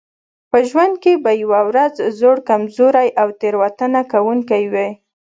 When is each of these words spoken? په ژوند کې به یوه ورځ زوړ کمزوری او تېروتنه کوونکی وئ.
په 0.51 0.57
ژوند 0.69 0.93
کې 1.03 1.13
به 1.23 1.31
یوه 1.43 1.61
ورځ 1.69 1.93
زوړ 2.19 2.37
کمزوری 2.49 3.09
او 3.21 3.27
تېروتنه 3.39 4.01
کوونکی 4.11 4.63
وئ. 4.73 4.91